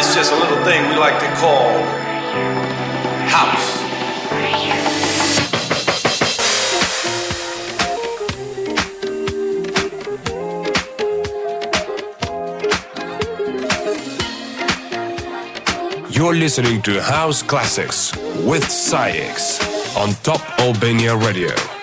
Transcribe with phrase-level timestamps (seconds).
[0.00, 1.72] Is just a little thing we like to call
[3.28, 3.80] house.
[16.16, 21.79] You're listening to House Classics with SAIX on Top Albania Radio.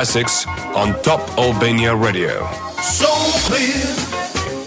[0.00, 2.48] Classics on Top Albania Radio.
[2.80, 3.10] So
[3.44, 3.84] clear,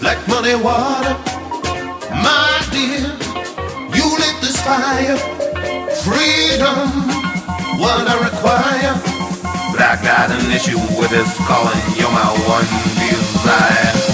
[0.00, 1.18] like money water,
[2.22, 3.10] my dear,
[3.96, 5.18] you lit this fire.
[6.06, 6.86] Freedom,
[7.82, 8.94] what I require.
[9.76, 11.82] I got an issue with this calling.
[11.98, 12.70] You're my one
[13.02, 14.13] desire.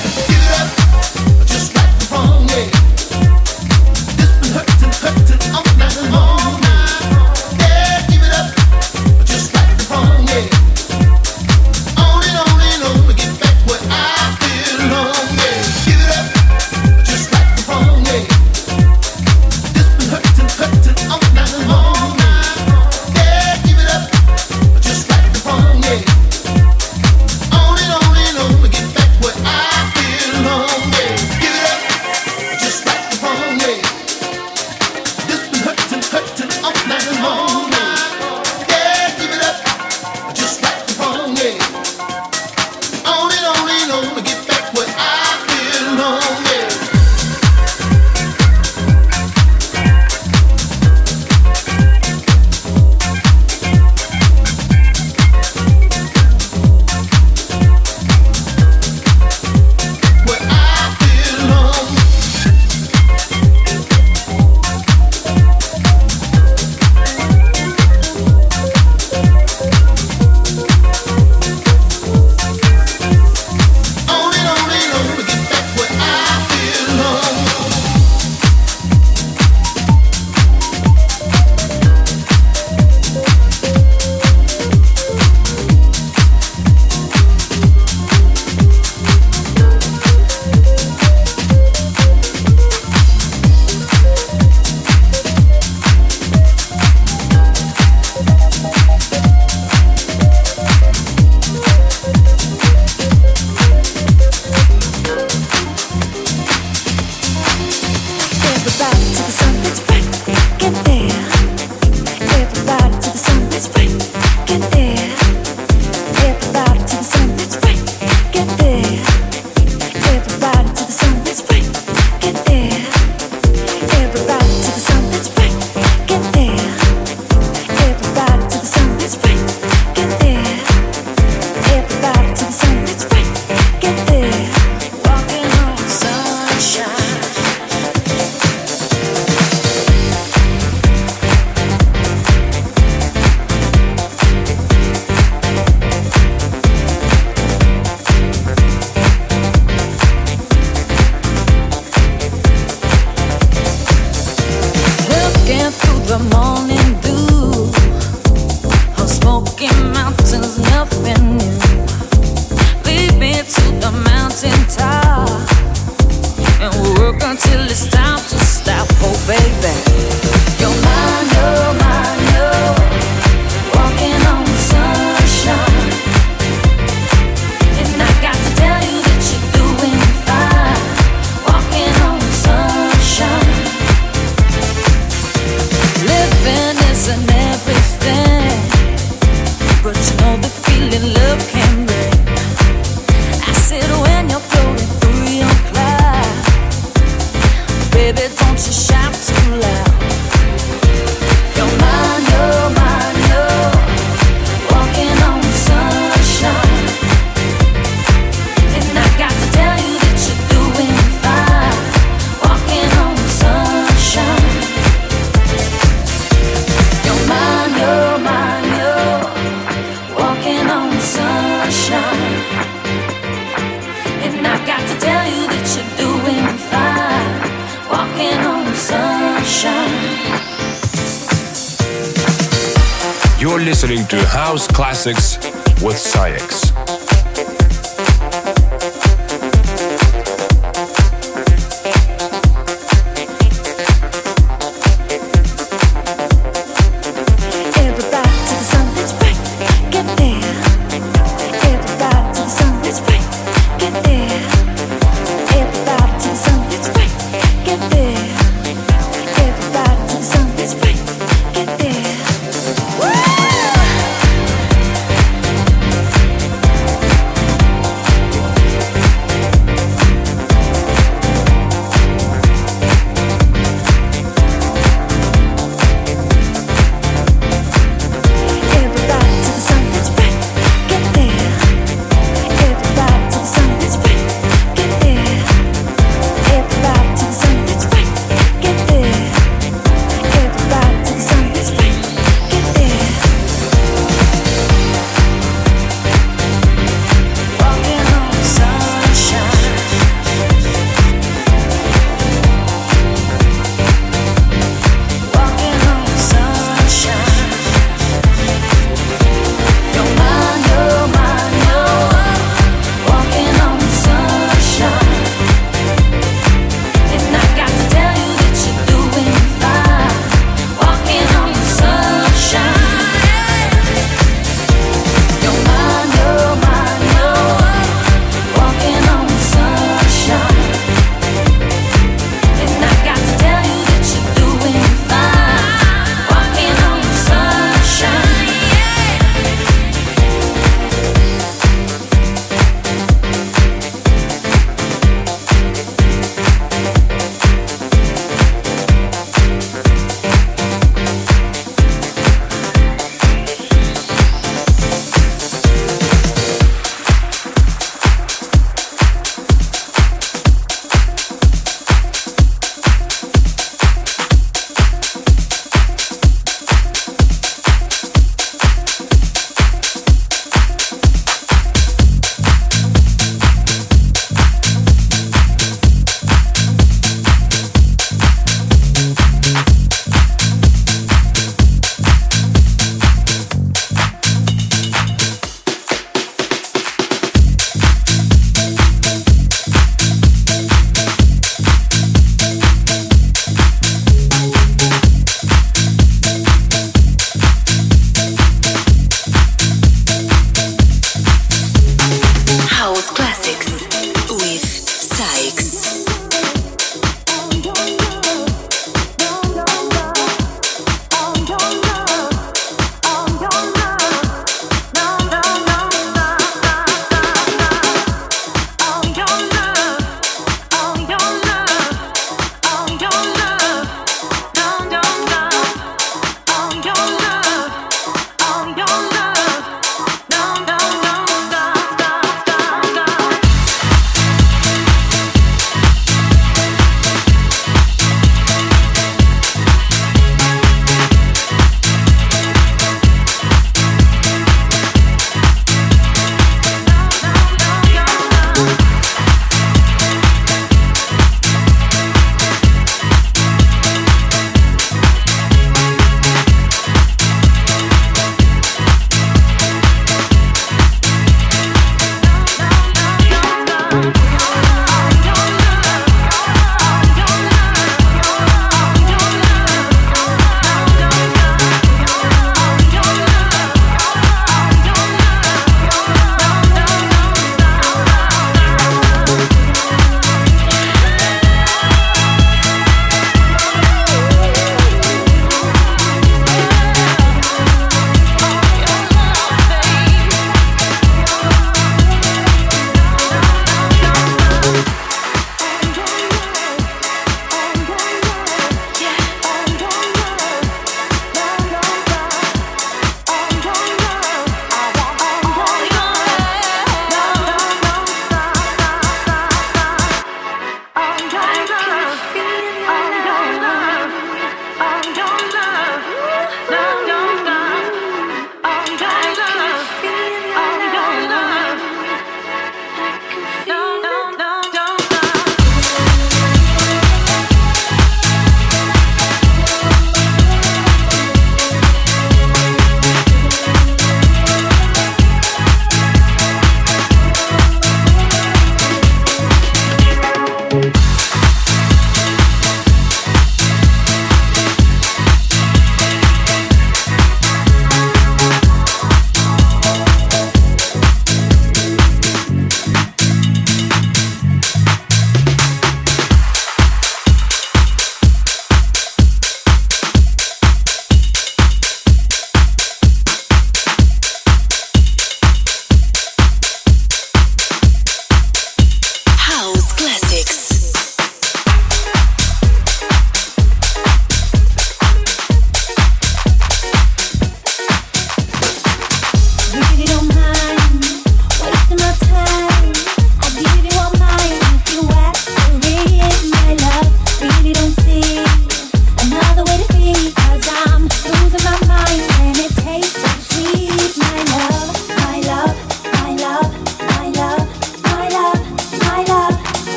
[235.00, 235.29] Classics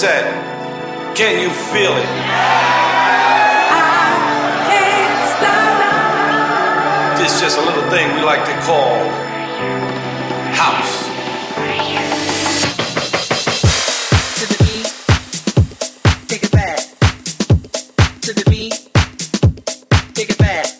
[0.00, 1.14] sunset.
[1.14, 2.08] Can you feel it?
[7.18, 9.08] This is just a little thing we like to call
[10.54, 11.10] house.
[20.14, 20.79] Take it back.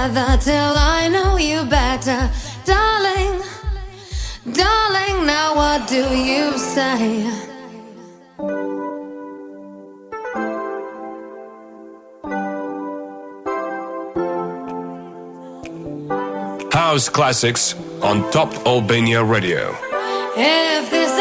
[0.00, 2.30] together till I know you better.
[2.64, 3.42] Darling,
[4.52, 7.28] darling, now what do you say?
[16.72, 19.76] House Classics on Top Albania Radio.
[20.36, 21.19] If this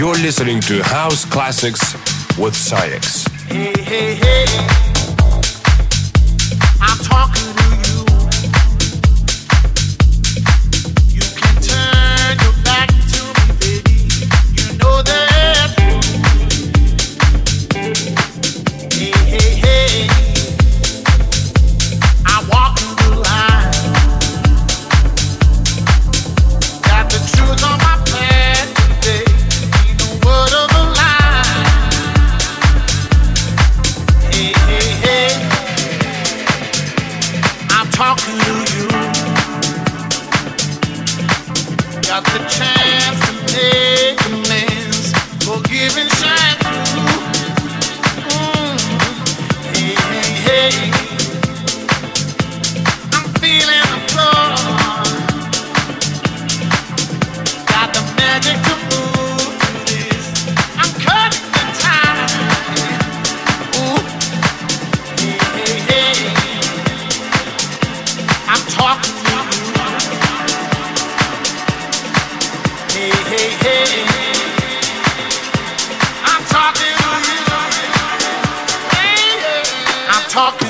[0.00, 1.92] You're listening to House Classics
[2.38, 3.26] with SAIX.
[3.48, 4.46] Hey, hey, hey.
[6.80, 7.59] I'm talking
[80.30, 80.69] talking.